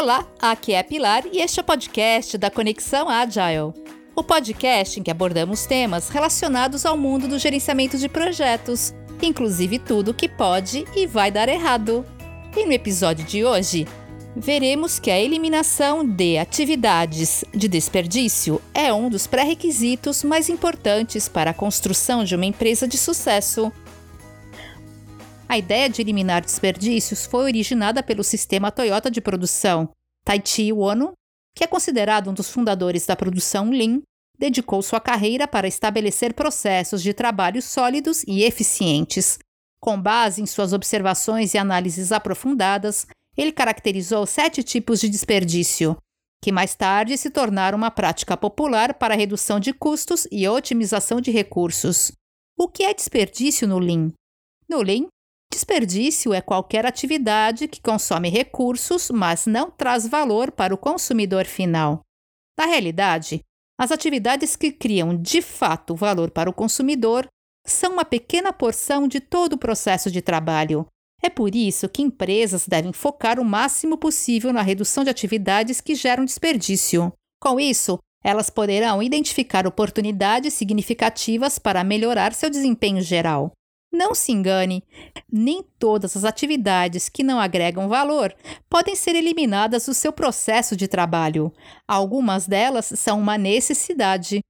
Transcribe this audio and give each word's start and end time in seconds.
Olá, 0.00 0.24
aqui 0.40 0.74
é 0.74 0.78
a 0.78 0.84
Pilar 0.84 1.24
e 1.32 1.40
este 1.40 1.58
é 1.58 1.60
o 1.60 1.66
podcast 1.66 2.38
da 2.38 2.48
Conexão 2.48 3.08
Agile. 3.08 3.74
O 4.14 4.22
podcast 4.22 5.00
em 5.00 5.02
que 5.02 5.10
abordamos 5.10 5.66
temas 5.66 6.08
relacionados 6.08 6.86
ao 6.86 6.96
mundo 6.96 7.26
do 7.26 7.36
gerenciamento 7.36 7.98
de 7.98 8.08
projetos, 8.08 8.94
inclusive 9.20 9.76
tudo 9.80 10.14
que 10.14 10.28
pode 10.28 10.84
e 10.94 11.04
vai 11.04 11.32
dar 11.32 11.48
errado. 11.48 12.06
E 12.56 12.64
no 12.64 12.70
episódio 12.70 13.24
de 13.26 13.44
hoje, 13.44 13.88
veremos 14.36 15.00
que 15.00 15.10
a 15.10 15.18
eliminação 15.18 16.08
de 16.08 16.38
atividades 16.38 17.44
de 17.52 17.66
desperdício 17.66 18.62
é 18.72 18.92
um 18.92 19.10
dos 19.10 19.26
pré-requisitos 19.26 20.22
mais 20.22 20.48
importantes 20.48 21.28
para 21.28 21.50
a 21.50 21.54
construção 21.54 22.22
de 22.22 22.36
uma 22.36 22.46
empresa 22.46 22.86
de 22.86 22.96
sucesso. 22.96 23.72
A 25.48 25.56
ideia 25.56 25.88
de 25.88 26.02
eliminar 26.02 26.42
desperdícios 26.42 27.24
foi 27.24 27.44
originada 27.44 28.02
pelo 28.02 28.22
sistema 28.22 28.70
Toyota 28.70 29.10
de 29.10 29.18
produção. 29.18 29.88
Taichi 30.28 30.74
Ono, 30.74 31.14
que 31.56 31.64
é 31.64 31.66
considerado 31.66 32.28
um 32.28 32.34
dos 32.34 32.50
fundadores 32.50 33.06
da 33.06 33.16
produção 33.16 33.70
Lean, 33.70 34.02
dedicou 34.38 34.82
sua 34.82 35.00
carreira 35.00 35.48
para 35.48 35.66
estabelecer 35.66 36.34
processos 36.34 37.02
de 37.02 37.14
trabalho 37.14 37.62
sólidos 37.62 38.24
e 38.28 38.42
eficientes. 38.42 39.38
Com 39.80 39.98
base 39.98 40.42
em 40.42 40.46
suas 40.46 40.74
observações 40.74 41.54
e 41.54 41.58
análises 41.58 42.12
aprofundadas, 42.12 43.06
ele 43.38 43.52
caracterizou 43.52 44.26
sete 44.26 44.62
tipos 44.62 45.00
de 45.00 45.08
desperdício, 45.08 45.96
que 46.44 46.52
mais 46.52 46.74
tarde 46.74 47.16
se 47.16 47.30
tornaram 47.30 47.78
uma 47.78 47.90
prática 47.90 48.36
popular 48.36 48.92
para 48.92 49.16
redução 49.16 49.58
de 49.58 49.72
custos 49.72 50.28
e 50.30 50.46
otimização 50.46 51.22
de 51.22 51.30
recursos. 51.30 52.12
O 52.54 52.68
que 52.68 52.82
é 52.82 52.92
desperdício 52.92 53.66
no 53.66 53.78
Lean? 53.78 54.12
No 54.68 54.82
Lean, 54.82 55.06
Desperdício 55.52 56.32
é 56.32 56.40
qualquer 56.40 56.86
atividade 56.86 57.66
que 57.66 57.80
consome 57.80 58.28
recursos, 58.28 59.10
mas 59.10 59.46
não 59.46 59.70
traz 59.70 60.06
valor 60.06 60.52
para 60.52 60.74
o 60.74 60.78
consumidor 60.78 61.46
final. 61.46 62.00
Na 62.58 62.66
realidade, 62.66 63.40
as 63.78 63.90
atividades 63.92 64.56
que 64.56 64.72
criam 64.72 65.16
de 65.16 65.40
fato 65.40 65.94
valor 65.94 66.30
para 66.30 66.50
o 66.50 66.52
consumidor 66.52 67.26
são 67.66 67.92
uma 67.92 68.04
pequena 68.04 68.52
porção 68.52 69.06
de 69.06 69.20
todo 69.20 69.54
o 69.54 69.58
processo 69.58 70.10
de 70.10 70.20
trabalho. 70.20 70.86
É 71.22 71.28
por 71.28 71.54
isso 71.54 71.88
que 71.88 72.02
empresas 72.02 72.66
devem 72.66 72.92
focar 72.92 73.40
o 73.40 73.44
máximo 73.44 73.96
possível 73.96 74.52
na 74.52 74.62
redução 74.62 75.04
de 75.04 75.10
atividades 75.10 75.80
que 75.80 75.94
geram 75.94 76.24
desperdício. 76.24 77.12
Com 77.40 77.58
isso, 77.58 77.98
elas 78.24 78.50
poderão 78.50 79.02
identificar 79.02 79.66
oportunidades 79.66 80.54
significativas 80.54 81.58
para 81.58 81.84
melhorar 81.84 82.34
seu 82.34 82.50
desempenho 82.50 83.00
geral. 83.00 83.52
Não 83.90 84.14
se 84.14 84.32
engane, 84.32 84.84
nem 85.32 85.64
todas 85.78 86.14
as 86.14 86.24
atividades 86.24 87.08
que 87.08 87.22
não 87.22 87.40
agregam 87.40 87.88
valor 87.88 88.34
podem 88.68 88.94
ser 88.94 89.14
eliminadas 89.14 89.86
do 89.86 89.94
seu 89.94 90.12
processo 90.12 90.76
de 90.76 90.86
trabalho. 90.86 91.52
Algumas 91.86 92.46
delas 92.46 92.86
são 92.96 93.18
uma 93.18 93.38
necessidade. 93.38 94.40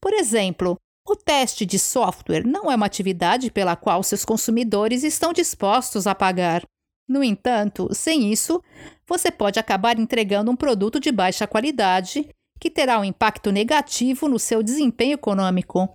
Por 0.00 0.14
exemplo, 0.14 0.76
o 1.06 1.14
teste 1.14 1.66
de 1.66 1.78
software 1.78 2.46
não 2.46 2.70
é 2.70 2.74
uma 2.74 2.86
atividade 2.86 3.50
pela 3.50 3.76
qual 3.76 4.02
seus 4.02 4.24
consumidores 4.24 5.04
estão 5.04 5.32
dispostos 5.32 6.06
a 6.06 6.14
pagar. 6.14 6.62
No 7.06 7.22
entanto, 7.22 7.88
sem 7.92 8.32
isso, 8.32 8.62
você 9.06 9.30
pode 9.30 9.60
acabar 9.60 9.98
entregando 9.98 10.50
um 10.50 10.56
produto 10.56 10.98
de 10.98 11.12
baixa 11.12 11.46
qualidade 11.46 12.28
que 12.58 12.70
terá 12.70 12.98
um 12.98 13.04
impacto 13.04 13.52
negativo 13.52 14.26
no 14.26 14.38
seu 14.38 14.62
desempenho 14.62 15.14
econômico. 15.14 15.88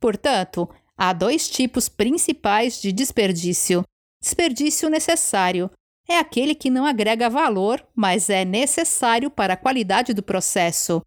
Portanto, 0.00 0.68
Há 1.00 1.12
dois 1.12 1.48
tipos 1.48 1.88
principais 1.88 2.82
de 2.82 2.90
desperdício. 2.90 3.84
Desperdício 4.20 4.90
necessário 4.90 5.70
é 6.08 6.18
aquele 6.18 6.56
que 6.56 6.70
não 6.70 6.84
agrega 6.84 7.30
valor, 7.30 7.86
mas 7.94 8.28
é 8.28 8.44
necessário 8.44 9.30
para 9.30 9.54
a 9.54 9.56
qualidade 9.56 10.12
do 10.12 10.24
processo. 10.24 11.00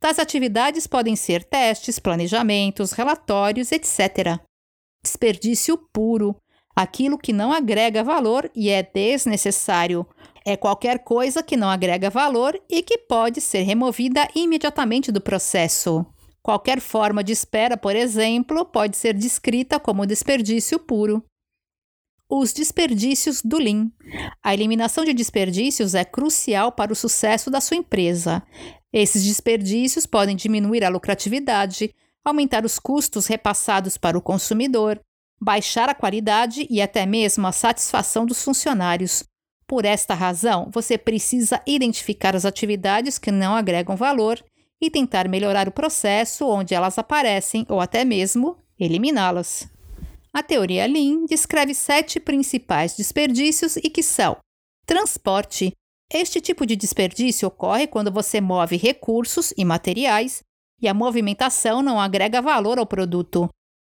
Tais 0.00 0.18
atividades 0.18 0.86
podem 0.86 1.16
ser 1.16 1.42
testes, 1.44 1.98
planejamentos, 1.98 2.92
relatórios, 2.92 3.72
etc. 3.72 4.38
Desperdício 5.02 5.78
puro 5.94 6.36
aquilo 6.76 7.18
que 7.18 7.32
não 7.32 7.50
agrega 7.50 8.04
valor 8.04 8.50
e 8.54 8.68
é 8.68 8.82
desnecessário. 8.82 10.06
É 10.44 10.56
qualquer 10.56 10.98
coisa 11.02 11.42
que 11.42 11.56
não 11.56 11.68
agrega 11.68 12.10
valor 12.10 12.60
e 12.68 12.82
que 12.82 12.98
pode 12.98 13.40
ser 13.40 13.62
removida 13.62 14.28
imediatamente 14.34 15.10
do 15.10 15.20
processo. 15.20 16.06
Qualquer 16.42 16.80
forma 16.80 17.22
de 17.22 17.32
espera, 17.32 17.76
por 17.76 17.94
exemplo, 17.94 18.64
pode 18.64 18.96
ser 18.96 19.14
descrita 19.14 19.78
como 19.78 20.06
desperdício 20.06 20.78
puro. 20.78 21.22
Os 22.30 22.52
desperdícios 22.52 23.40
do 23.42 23.56
Lean. 23.56 23.90
A 24.42 24.52
eliminação 24.52 25.04
de 25.04 25.14
desperdícios 25.14 25.94
é 25.94 26.04
crucial 26.04 26.72
para 26.72 26.92
o 26.92 26.96
sucesso 26.96 27.50
da 27.50 27.60
sua 27.60 27.78
empresa. 27.78 28.42
Esses 28.92 29.24
desperdícios 29.24 30.06
podem 30.06 30.36
diminuir 30.36 30.84
a 30.84 30.88
lucratividade, 30.88 31.94
aumentar 32.24 32.64
os 32.64 32.78
custos 32.78 33.26
repassados 33.26 33.96
para 33.96 34.16
o 34.18 34.22
consumidor, 34.22 35.00
baixar 35.40 35.88
a 35.88 35.94
qualidade 35.94 36.66
e 36.68 36.82
até 36.82 37.06
mesmo 37.06 37.46
a 37.46 37.52
satisfação 37.52 38.26
dos 38.26 38.42
funcionários. 38.42 39.24
Por 39.66 39.84
esta 39.84 40.14
razão, 40.14 40.70
você 40.72 40.96
precisa 40.96 41.62
identificar 41.66 42.34
as 42.34 42.44
atividades 42.44 43.18
que 43.18 43.30
não 43.30 43.54
agregam 43.54 43.96
valor 43.96 44.42
e 44.80 44.90
tentar 44.90 45.28
melhorar 45.28 45.68
o 45.68 45.72
processo 45.72 46.46
onde 46.46 46.74
elas 46.74 46.98
aparecem 46.98 47.66
ou 47.68 47.80
até 47.80 48.04
mesmo 48.04 48.56
eliminá-las. 48.78 49.68
A 50.32 50.42
teoria 50.42 50.86
Lean 50.86 51.24
descreve 51.24 51.74
sete 51.74 52.20
principais 52.20 52.96
desperdícios 52.96 53.76
e 53.76 53.90
que 53.90 54.02
são: 54.02 54.36
transporte. 54.86 55.72
Este 56.10 56.40
tipo 56.40 56.64
de 56.64 56.74
desperdício 56.74 57.48
ocorre 57.48 57.86
quando 57.86 58.10
você 58.10 58.40
move 58.40 58.76
recursos 58.76 59.52
e 59.58 59.64
materiais 59.64 60.42
e 60.80 60.88
a 60.88 60.94
movimentação 60.94 61.82
não 61.82 62.00
agrega 62.00 62.40
valor 62.40 62.78
ao 62.78 62.86
produto. 62.86 63.48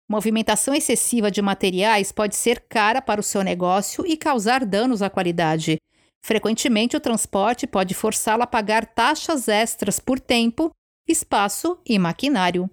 Movimentação 0.09 0.73
excessiva 0.73 1.29
de 1.29 1.41
materiais 1.41 2.11
pode 2.11 2.35
ser 2.35 2.61
cara 2.67 3.01
para 3.01 3.21
o 3.21 3.23
seu 3.23 3.43
negócio 3.43 4.05
e 4.05 4.17
causar 4.17 4.65
danos 4.65 5.01
à 5.01 5.09
qualidade. 5.09 5.77
Frequentemente, 6.21 6.97
o 6.97 6.99
transporte 6.99 7.67
pode 7.67 7.93
forçá-lo 7.93 8.43
a 8.43 8.47
pagar 8.47 8.85
taxas 8.85 9.47
extras 9.47 9.99
por 9.99 10.19
tempo 10.19 10.71
espaço 11.11 11.77
e 11.85 11.97
maquinário. 11.97 12.69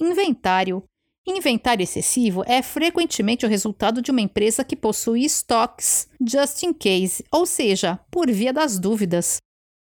Inventário. 0.00 0.82
Inventário 1.26 1.82
excessivo 1.82 2.44
é 2.46 2.62
frequentemente 2.62 3.44
o 3.44 3.48
resultado 3.48 4.00
de 4.00 4.10
uma 4.10 4.20
empresa 4.20 4.64
que 4.64 4.76
possui 4.76 5.24
estoques 5.24 6.08
just 6.26 6.62
in 6.62 6.72
case, 6.72 7.24
ou 7.32 7.44
seja, 7.44 7.98
por 8.10 8.30
via 8.30 8.52
das 8.52 8.78
dúvidas. 8.78 9.38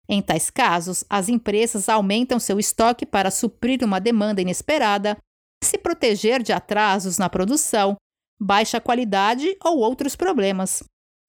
Em 0.08 0.20
tais 0.20 0.50
casos, 0.50 1.04
as 1.08 1.28
empresas 1.28 1.88
aumentam 1.88 2.38
seu 2.38 2.58
estoque 2.58 3.06
para 3.06 3.30
suprir 3.30 3.82
uma 3.84 4.00
demanda 4.00 4.40
inesperada, 4.40 5.16
se 5.62 5.78
proteger 5.78 6.42
de 6.42 6.52
atrasos 6.52 7.18
na 7.18 7.28
produção, 7.28 7.96
baixa 8.40 8.80
qualidade 8.80 9.56
ou 9.62 9.78
outros 9.78 10.16
problemas. 10.16 10.82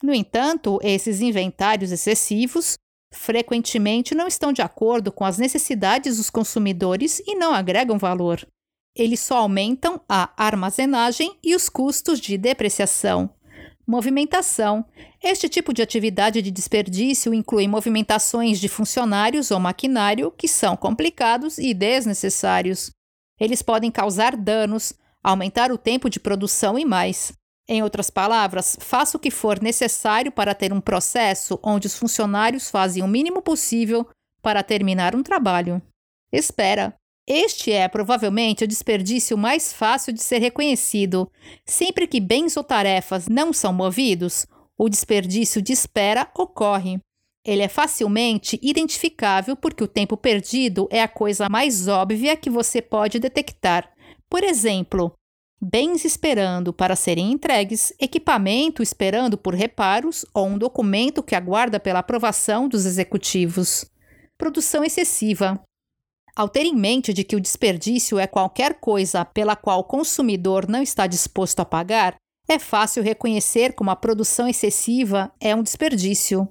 No 0.03 0.13
entanto, 0.13 0.79
esses 0.83 1.21
inventários 1.21 1.91
excessivos 1.91 2.75
frequentemente 3.15 4.13
não 4.13 4.27
estão 4.27 4.51
de 4.53 4.61
acordo 4.61 5.11
com 5.11 5.25
as 5.25 5.37
necessidades 5.37 6.17
dos 6.17 6.29
consumidores 6.29 7.19
e 7.25 7.35
não 7.35 7.53
agregam 7.53 7.97
valor. 7.97 8.45
Eles 8.95 9.19
só 9.19 9.37
aumentam 9.37 9.99
a 10.07 10.31
armazenagem 10.37 11.37
e 11.43 11.55
os 11.55 11.67
custos 11.67 12.19
de 12.19 12.37
depreciação. 12.37 13.29
Movimentação. 13.87 14.85
Este 15.21 15.47
tipo 15.47 15.73
de 15.73 15.81
atividade 15.81 16.41
de 16.41 16.49
desperdício 16.49 17.33
inclui 17.33 17.67
movimentações 17.67 18.59
de 18.59 18.67
funcionários 18.67 19.51
ou 19.51 19.59
maquinário 19.59 20.31
que 20.31 20.47
são 20.47 20.75
complicados 20.75 21.57
e 21.57 21.73
desnecessários. 21.73 22.89
Eles 23.39 23.61
podem 23.61 23.91
causar 23.91 24.35
danos, 24.35 24.93
aumentar 25.23 25.71
o 25.71 25.77
tempo 25.77 26.09
de 26.09 26.19
produção 26.19 26.79
e 26.79 26.85
mais. 26.85 27.33
Em 27.67 27.81
outras 27.81 28.09
palavras, 28.09 28.77
faça 28.79 29.17
o 29.17 29.19
que 29.19 29.31
for 29.31 29.61
necessário 29.61 30.31
para 30.31 30.53
ter 30.53 30.71
um 30.71 30.79
processo 30.79 31.59
onde 31.63 31.87
os 31.87 31.97
funcionários 31.97 32.69
fazem 32.69 33.01
o 33.01 33.07
mínimo 33.07 33.41
possível 33.41 34.07
para 34.41 34.61
terminar 34.61 35.15
um 35.15 35.23
trabalho. 35.23 35.81
Espera. 36.31 36.93
Este 37.27 37.71
é 37.71 37.87
provavelmente 37.87 38.63
o 38.63 38.67
desperdício 38.67 39.35
mais 39.35 39.73
fácil 39.73 40.13
de 40.13 40.21
ser 40.21 40.37
reconhecido. 40.37 41.27
Sempre 41.65 42.05
que 42.05 42.19
bens 42.19 42.55
ou 42.55 42.63
tarefas 42.63 43.27
não 43.27 43.51
são 43.51 43.73
movidos, 43.73 44.45
o 44.77 44.87
desperdício 44.87 45.59
de 45.59 45.73
espera 45.73 46.29
ocorre. 46.37 46.99
Ele 47.43 47.63
é 47.63 47.67
facilmente 47.67 48.59
identificável 48.61 49.55
porque 49.55 49.83
o 49.83 49.87
tempo 49.87 50.15
perdido 50.15 50.87
é 50.91 51.01
a 51.01 51.07
coisa 51.07 51.47
mais 51.49 51.87
óbvia 51.87 52.37
que 52.37 52.49
você 52.49 52.79
pode 52.79 53.19
detectar. 53.19 53.91
Por 54.29 54.43
exemplo, 54.43 55.11
bens 55.67 56.05
esperando 56.05 56.71
para 56.71 56.95
serem 56.95 57.31
entregues, 57.31 57.91
equipamento 57.99 58.83
esperando 58.83 59.35
por 59.35 59.55
reparos 59.55 60.23
ou 60.31 60.45
um 60.45 60.59
documento 60.59 61.23
que 61.23 61.33
aguarda 61.33 61.79
pela 61.79 61.99
aprovação 61.99 62.69
dos 62.69 62.85
executivos. 62.85 63.89
Produção 64.37 64.83
excessiva. 64.83 65.59
Ao 66.35 66.47
ter 66.47 66.65
em 66.65 66.75
mente 66.75 67.13
de 67.13 67.23
que 67.23 67.35
o 67.35 67.41
desperdício 67.41 68.19
é 68.19 68.27
qualquer 68.27 68.79
coisa 68.79 69.25
pela 69.25 69.55
qual 69.55 69.79
o 69.79 69.83
consumidor 69.83 70.67
não 70.67 70.83
está 70.83 71.07
disposto 71.07 71.61
a 71.61 71.65
pagar, 71.65 72.15
é 72.47 72.59
fácil 72.59 73.01
reconhecer 73.01 73.73
como 73.73 73.89
a 73.89 73.95
produção 73.95 74.47
excessiva 74.47 75.33
é 75.39 75.55
um 75.55 75.63
desperdício. 75.63 76.47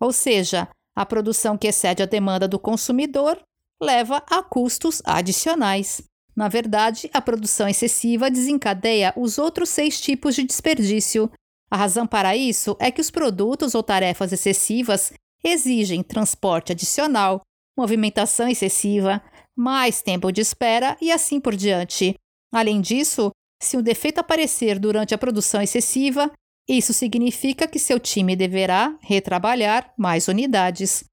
Ou 0.00 0.12
seja, 0.12 0.68
A 0.96 1.04
produção 1.04 1.58
que 1.58 1.68
excede 1.68 2.02
a 2.02 2.06
demanda 2.06 2.48
do 2.48 2.58
consumidor 2.58 3.38
leva 3.80 4.22
a 4.30 4.42
custos 4.42 5.02
adicionais. 5.04 6.02
Na 6.36 6.48
verdade, 6.48 7.08
a 7.14 7.20
produção 7.20 7.66
excessiva 7.66 8.30
desencadeia 8.30 9.12
os 9.16 9.38
outros 9.38 9.70
seis 9.70 9.98
tipos 9.98 10.34
de 10.34 10.44
desperdício. 10.44 11.30
A 11.70 11.76
razão 11.76 12.06
para 12.06 12.36
isso 12.36 12.76
é 12.78 12.90
que 12.90 13.00
os 13.00 13.10
produtos 13.10 13.74
ou 13.74 13.82
tarefas 13.82 14.32
excessivas 14.32 15.12
exigem 15.42 16.02
transporte 16.02 16.72
adicional, 16.72 17.40
movimentação 17.76 18.48
excessiva, 18.48 19.22
mais 19.56 20.02
tempo 20.02 20.30
de 20.30 20.42
espera 20.42 20.96
e 21.00 21.10
assim 21.10 21.40
por 21.40 21.56
diante. 21.56 22.14
Além 22.52 22.80
disso, 22.82 23.30
se 23.62 23.76
um 23.76 23.82
defeito 23.82 24.18
aparecer 24.18 24.78
durante 24.78 25.14
a 25.14 25.18
produção 25.18 25.62
excessiva, 25.62 26.30
isso 26.68 26.92
significa 26.92 27.66
que 27.66 27.78
seu 27.78 27.98
time 27.98 28.36
deverá 28.36 28.96
retrabalhar 29.00 29.92
mais 29.96 30.28
unidades. 30.28 31.04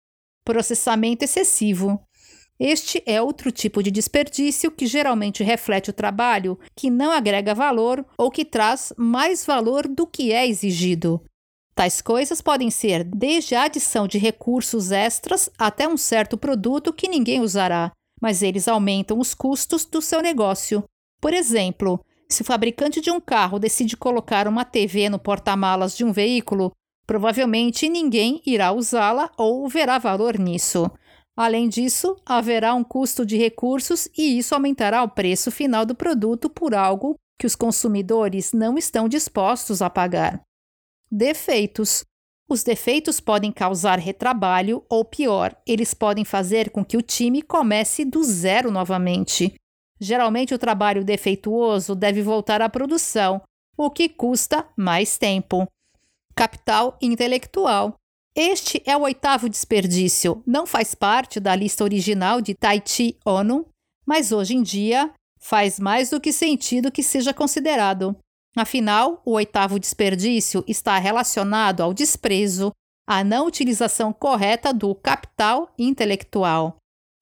Processamento 0.43 1.23
excessivo. 1.23 2.01
Este 2.65 3.03
é 3.05 3.21
outro 3.21 3.51
tipo 3.51 3.83
de 3.83 3.91
desperdício 3.91 4.71
que 4.71 4.87
geralmente 4.87 5.43
reflete 5.43 5.89
o 5.89 5.93
trabalho 5.93 6.57
que 6.73 6.89
não 6.89 7.11
agrega 7.11 7.53
valor 7.53 8.05
ou 8.17 8.31
que 8.31 8.45
traz 8.45 8.93
mais 8.95 9.45
valor 9.45 9.85
do 9.85 10.07
que 10.07 10.31
é 10.31 10.47
exigido. 10.47 11.21
Tais 11.75 12.01
coisas 12.01 12.41
podem 12.41 12.71
ser 12.71 13.03
desde 13.03 13.53
a 13.53 13.63
adição 13.63 14.07
de 14.07 14.17
recursos 14.17 14.93
extras 14.93 15.49
até 15.57 15.85
um 15.89 15.97
certo 15.97 16.37
produto 16.37 16.93
que 16.93 17.09
ninguém 17.09 17.41
usará, 17.41 17.91
mas 18.21 18.41
eles 18.41 18.69
aumentam 18.69 19.19
os 19.19 19.33
custos 19.33 19.83
do 19.83 20.01
seu 20.01 20.21
negócio. 20.21 20.85
Por 21.19 21.33
exemplo, 21.33 21.99
se 22.29 22.43
o 22.43 22.45
fabricante 22.45 23.01
de 23.01 23.11
um 23.11 23.19
carro 23.19 23.59
decide 23.59 23.97
colocar 23.97 24.47
uma 24.47 24.63
TV 24.63 25.09
no 25.09 25.19
porta-malas 25.19 25.97
de 25.97 26.05
um 26.05 26.13
veículo, 26.13 26.71
provavelmente 27.05 27.89
ninguém 27.89 28.41
irá 28.45 28.71
usá-la 28.71 29.29
ou 29.37 29.67
verá 29.67 29.97
valor 29.97 30.39
nisso. 30.39 30.89
Além 31.35 31.67
disso, 31.67 32.15
haverá 32.25 32.75
um 32.75 32.83
custo 32.83 33.25
de 33.25 33.37
recursos 33.37 34.07
e 34.15 34.37
isso 34.37 34.53
aumentará 34.53 35.03
o 35.03 35.09
preço 35.09 35.49
final 35.49 35.85
do 35.85 35.95
produto 35.95 36.49
por 36.49 36.75
algo 36.75 37.15
que 37.39 37.47
os 37.47 37.55
consumidores 37.55 38.53
não 38.53 38.77
estão 38.77 39.09
dispostos 39.09 39.81
a 39.81 39.89
pagar. 39.89 40.41
Defeitos. 41.11 42.03
Os 42.47 42.61
defeitos 42.61 43.19
podem 43.19 43.51
causar 43.51 43.97
retrabalho 43.97 44.85
ou, 44.89 45.03
pior, 45.03 45.55
eles 45.65 45.93
podem 45.93 46.23
fazer 46.23 46.69
com 46.69 46.85
que 46.85 46.97
o 46.97 47.01
time 47.01 47.41
comece 47.41 48.05
do 48.05 48.23
zero 48.23 48.69
novamente. 48.69 49.55
Geralmente, 49.99 50.53
o 50.53 50.59
trabalho 50.59 51.03
defeituoso 51.03 51.95
deve 51.95 52.21
voltar 52.21 52.61
à 52.61 52.69
produção, 52.69 53.41
o 53.77 53.89
que 53.89 54.09
custa 54.09 54.67
mais 54.77 55.17
tempo. 55.17 55.67
Capital 56.35 56.97
intelectual. 57.01 57.95
Este 58.35 58.81
é 58.83 58.97
o 58.97 59.01
oitavo 59.01 59.47
desperdício. 59.47 60.41
Não 60.45 60.65
faz 60.65 60.95
parte 60.95 61.39
da 61.39 61.55
lista 61.55 61.83
original 61.83 62.41
de 62.41 62.55
Taichi 62.55 63.15
Ono, 63.23 63.67
mas 64.05 64.31
hoje 64.31 64.55
em 64.55 64.63
dia 64.63 65.13
faz 65.39 65.79
mais 65.79 66.09
do 66.09 66.19
que 66.19 66.33
sentido 66.33 66.91
que 66.91 67.03
seja 67.03 67.31
considerado. 67.31 68.15
Afinal, 68.55 69.21
o 69.23 69.33
oitavo 69.33 69.79
desperdício 69.79 70.63
está 70.67 70.97
relacionado 70.97 71.81
ao 71.81 71.93
desprezo, 71.93 72.71
à 73.07 73.23
não 73.23 73.45
utilização 73.45 74.11
correta 74.11 74.73
do 74.73 74.95
capital 74.95 75.71
intelectual. 75.77 76.77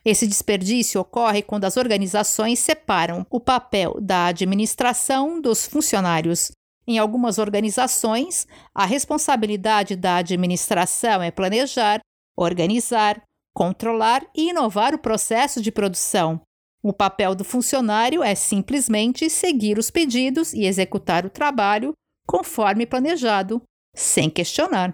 Esse 0.06 0.26
desperdício 0.26 1.02
ocorre 1.02 1.42
quando 1.42 1.66
as 1.66 1.76
organizações 1.76 2.60
separam 2.60 3.26
o 3.30 3.40
papel 3.40 4.00
da 4.02 4.28
administração 4.28 5.42
dos 5.42 5.66
funcionários. 5.66 6.52
Em 6.92 6.98
algumas 6.98 7.38
organizações, 7.38 8.46
a 8.76 8.86
responsabilidade 8.86 9.96
da 9.96 10.18
administração 10.18 11.24
é 11.24 11.32
planejar, 11.32 12.02
organizar, 12.38 13.24
controlar 13.56 14.28
e 14.36 14.50
inovar 14.50 14.94
o 14.94 15.00
processo 15.00 15.62
de 15.62 15.72
produção. 15.72 16.42
O 16.84 16.92
papel 16.92 17.34
do 17.34 17.46
funcionário 17.46 18.22
é 18.22 18.36
simplesmente 18.36 19.30
seguir 19.30 19.78
os 19.78 19.90
pedidos 19.90 20.52
e 20.52 20.66
executar 20.66 21.26
o 21.26 21.30
trabalho 21.30 21.94
conforme 22.28 22.86
planejado, 22.86 23.62
sem 23.96 24.30
questionar. 24.30 24.92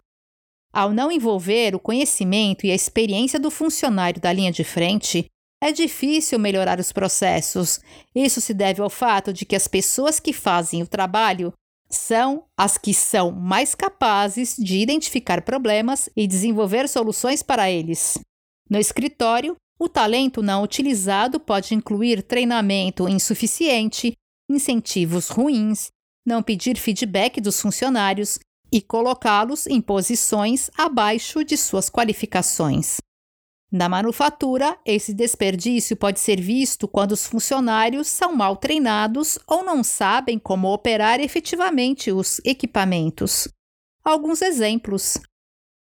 Ao 0.71 0.93
não 0.93 1.11
envolver 1.11 1.73
o 1.73 1.79
conhecimento 1.79 2.63
e 2.67 2.71
a 2.71 2.75
experiência 2.75 3.39
do 3.39 3.49
funcionário 3.49 4.21
da 4.21 4.31
linha 4.31 4.51
de 4.51 4.63
frente, 4.63 5.25
é 5.59 5.71
difícil 5.71 6.37
melhorar 6.37 6.79
os 6.79 6.91
processos. 6.91 7.79
Isso 8.13 8.39
se 8.39 8.53
deve 8.53 8.83
ao 8.83 8.89
fato 8.91 9.33
de 9.33 9.45
que 9.45 9.55
as 9.55 9.67
pessoas 9.67 10.19
que 10.19 10.31
fazem 10.31 10.83
o 10.83 10.87
trabalho 10.87 11.51
são 11.89 12.45
as 12.57 12.77
que 12.77 12.93
são 12.93 13.31
mais 13.31 13.73
capazes 13.73 14.55
de 14.57 14.77
identificar 14.77 15.41
problemas 15.41 16.09
e 16.15 16.27
desenvolver 16.27 16.87
soluções 16.87 17.41
para 17.41 17.69
eles. 17.71 18.17
No 18.69 18.77
escritório, 18.77 19.55
o 19.79 19.87
talento 19.87 20.41
não 20.41 20.63
utilizado 20.63 21.39
pode 21.39 21.73
incluir 21.73 22.23
treinamento 22.23 23.07
insuficiente, 23.07 24.13
incentivos 24.49 25.29
ruins, 25.29 25.89
não 26.25 26.43
pedir 26.43 26.77
feedback 26.77 27.39
dos 27.39 27.61
funcionários 27.61 28.39
e 28.71 28.81
colocá-los 28.81 29.65
em 29.67 29.79
posições 29.79 30.69
abaixo 30.77 31.43
de 31.43 31.55
suas 31.55 31.89
qualificações. 31.89 32.97
Na 33.69 33.89
manufatura, 33.89 34.77
esse 34.85 35.13
desperdício 35.13 35.97
pode 35.97 36.21
ser 36.21 36.39
visto 36.39 36.87
quando 36.87 37.11
os 37.11 37.27
funcionários 37.27 38.07
são 38.07 38.33
mal 38.33 38.55
treinados 38.55 39.37
ou 39.45 39.63
não 39.63 39.83
sabem 39.83 40.39
como 40.39 40.71
operar 40.71 41.19
efetivamente 41.19 42.09
os 42.09 42.39
equipamentos. 42.45 43.47
Alguns 44.05 44.41
exemplos: 44.41 45.19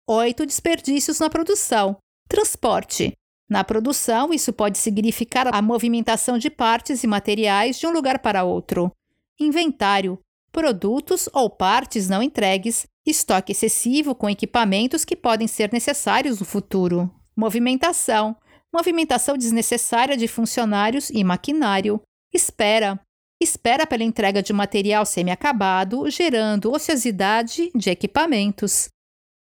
oito 0.08 0.46
desperdícios 0.46 1.20
na 1.20 1.28
produção. 1.28 1.98
Transporte. 2.30 3.14
Na 3.50 3.64
produção, 3.64 4.32
isso 4.32 4.54
pode 4.54 4.78
significar 4.78 5.54
a 5.54 5.62
movimentação 5.62 6.38
de 6.38 6.50
partes 6.50 7.04
e 7.04 7.08
materiais 7.08 7.80
de 7.80 7.88
um 7.88 7.92
lugar 7.92 8.20
para 8.20 8.44
outro. 8.44 8.92
Inventário. 9.40 10.20
Produtos 10.52 11.28
ou 11.34 11.50
partes 11.50 12.08
não 12.08 12.22
entregues, 12.22 12.86
estoque 13.06 13.54
excessivo 13.54 14.14
com 14.14 14.30
equipamentos 14.30 15.04
que 15.04 15.16
podem 15.16 15.48
ser 15.48 15.74
necessários 15.74 16.40
no 16.40 16.46
futuro. 16.46 17.12
Movimentação. 17.36 18.36
Movimentação 18.74 19.38
desnecessária 19.38 20.16
de 20.16 20.28
funcionários 20.28 21.10
e 21.10 21.24
maquinário. 21.24 22.02
Espera. 22.34 23.00
Espera 23.42 23.88
pela 23.88 24.04
entrega 24.04 24.42
de 24.42 24.54
material 24.54 25.06
semi-acabado, 25.06 26.10
gerando 26.10 26.72
ociosidade 26.72 27.72
de 27.76 27.90
equipamentos. 27.90 28.88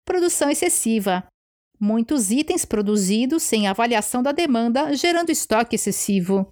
Produção 0.05 0.50
excessiva. 0.50 1.27
Muitos 1.79 2.31
itens 2.31 2.65
produzidos 2.65 3.43
sem 3.43 3.67
avaliação 3.67 4.24
da 4.24 4.31
demanda, 4.31 4.96
gerando 4.96 5.31
estoque 5.31 5.75
excessivo. 5.75 6.50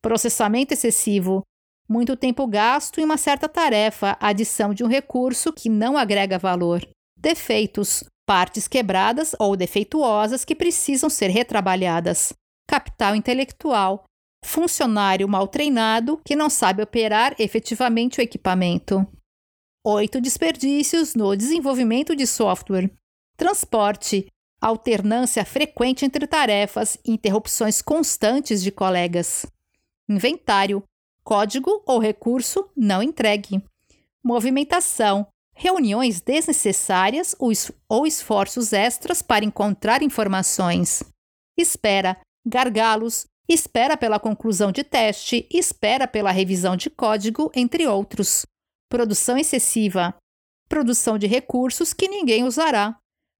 Processamento 0.00 0.72
excessivo. 0.72 1.42
Muito 1.88 2.16
tempo 2.16 2.46
gasto 2.46 3.00
em 3.00 3.04
uma 3.04 3.18
certa 3.18 3.48
tarefa, 3.48 4.16
adição 4.20 4.72
de 4.72 4.82
um 4.82 4.88
recurso 4.88 5.52
que 5.52 5.68
não 5.68 5.98
agrega 5.98 6.38
valor. 6.38 6.86
Defeitos 7.16 8.04
partes 8.26 8.66
quebradas 8.66 9.34
ou 9.38 9.56
defeituosas 9.56 10.44
que 10.44 10.54
precisam 10.54 11.10
ser 11.10 11.28
retrabalhadas, 11.28 12.32
capital 12.66 13.14
intelectual, 13.14 14.04
funcionário 14.44 15.28
mal 15.28 15.48
treinado 15.48 16.20
que 16.24 16.36
não 16.36 16.50
sabe 16.50 16.82
operar 16.82 17.34
efetivamente 17.38 18.20
o 18.20 18.22
equipamento. 18.22 19.06
8 19.86 20.20
desperdícios 20.20 21.14
no 21.14 21.36
desenvolvimento 21.36 22.16
de 22.16 22.26
software. 22.26 22.90
Transporte, 23.36 24.26
alternância 24.60 25.44
frequente 25.44 26.04
entre 26.04 26.26
tarefas 26.26 26.96
interrupções 27.04 27.82
constantes 27.82 28.62
de 28.62 28.70
colegas. 28.70 29.44
Inventário, 30.08 30.82
código 31.22 31.82
ou 31.86 31.98
recurso 31.98 32.70
não 32.76 33.02
entregue. 33.02 33.62
Movimentação, 34.22 35.26
reuniões 35.54 36.20
desnecessárias 36.20 37.34
ou 37.88 38.06
esforços 38.06 38.72
extras 38.72 39.22
para 39.22 39.44
encontrar 39.44 40.02
informações. 40.02 41.02
Espera, 41.56 42.16
gargalos, 42.44 43.26
espera 43.48 43.96
pela 43.96 44.18
conclusão 44.18 44.72
de 44.72 44.82
teste, 44.82 45.46
espera 45.50 46.08
pela 46.08 46.30
revisão 46.30 46.76
de 46.76 46.90
código, 46.90 47.50
entre 47.54 47.86
outros. 47.86 48.44
Produção 48.88 49.38
excessiva, 49.38 50.14
produção 50.68 51.16
de 51.16 51.26
recursos 51.26 51.92
que 51.92 52.08
ninguém 52.08 52.44
usará, 52.44 52.96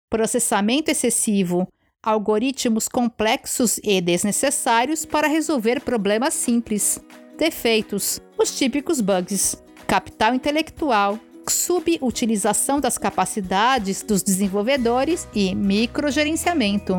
processamento 0.08 0.90
excessivo, 0.90 1.66
algoritmos 2.02 2.86
complexos 2.88 3.78
e 3.82 4.00
desnecessários 4.00 5.04
para 5.04 5.26
resolver 5.26 5.80
problemas 5.80 6.34
simples, 6.34 7.00
defeitos, 7.36 8.20
os 8.38 8.56
típicos 8.56 9.00
bugs, 9.00 9.56
capital 9.86 10.34
intelectual, 10.34 11.18
subutilização 11.50 12.80
das 12.80 12.98
capacidades 12.98 14.02
dos 14.02 14.22
desenvolvedores 14.22 15.28
e 15.34 15.54
microgerenciamento. 15.54 16.96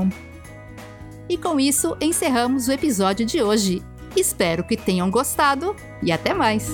E 1.28 1.38
com 1.38 1.60
isso 1.60 1.98
encerramos 2.00 2.68
o 2.68 2.72
episódio 2.72 3.26
de 3.26 3.42
hoje. 3.42 3.82
Espero 4.16 4.64
que 4.64 4.78
tenham 4.78 5.10
gostado 5.10 5.76
e 6.02 6.12
até 6.12 6.34
mais! 6.34 6.68